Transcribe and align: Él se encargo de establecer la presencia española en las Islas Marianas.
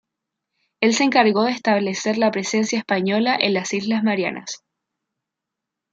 Él 0.79 0.95
se 0.95 1.03
encargo 1.03 1.43
de 1.43 1.51
establecer 1.51 2.17
la 2.17 2.31
presencia 2.31 2.79
española 2.79 3.37
en 3.39 3.53
las 3.53 3.71
Islas 3.71 4.03
Marianas. 4.03 4.63